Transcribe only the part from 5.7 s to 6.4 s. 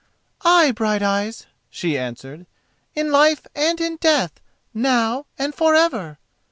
ever!"